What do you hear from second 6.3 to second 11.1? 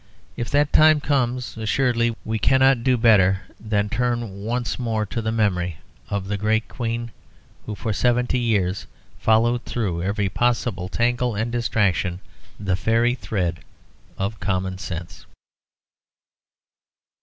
great Queen who for seventy years followed through every possible